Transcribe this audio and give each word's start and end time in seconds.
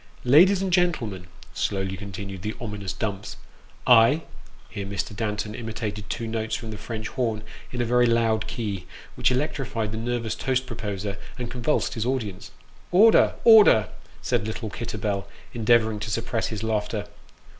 "Ladies 0.39 0.63
and 0.63 0.73
gentlemen," 0.73 1.27
slowly 1.53 1.95
continued 1.95 2.41
the 2.41 2.55
ominous 2.59 2.91
Dumps," 2.91 3.37
I" 4.07 4.23
(here 4.71 4.87
Mr. 4.87 5.15
Danton 5.15 5.53
imitated 5.53 6.09
two 6.09 6.25
notes 6.25 6.55
from 6.55 6.71
the 6.71 6.79
French 6.79 7.09
horn, 7.09 7.43
in 7.71 7.81
a 7.81 7.85
very 7.85 8.07
loud 8.07 8.47
key, 8.47 8.87
which 9.13 9.29
electrified 9.31 9.91
the 9.91 9.99
nervous 9.99 10.33
toast 10.33 10.65
proposer, 10.65 11.19
and 11.37 11.51
con 11.51 11.61
vulsed 11.61 11.93
his 11.93 12.05
audience)." 12.07 12.49
Order 12.91 13.35
1 13.43 13.55
order!" 13.55 13.89
said 14.23 14.47
little 14.47 14.71
Kitterbell, 14.71 15.27
endeavouring 15.53 15.99
to 15.99 16.09
suppress 16.09 16.47
his 16.47 16.63
laughter. 16.63 17.05